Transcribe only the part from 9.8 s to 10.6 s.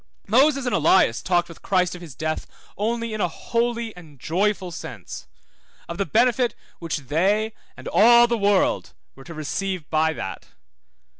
by that.